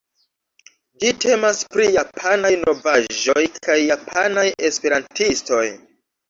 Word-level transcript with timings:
Ĝi 1.01 1.09
temas 1.25 1.59
pri 1.75 1.85
Japanaj 1.95 2.51
novaĵoj 2.63 3.45
kaj 3.69 3.77
japanaj 3.83 4.47
esperantistoj. 4.71 5.63